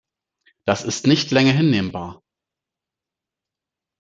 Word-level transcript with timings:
Das 0.65 0.83
ist 0.83 1.05
nicht 1.05 1.29
länger 1.29 1.51
hinnehmbar! 1.51 2.23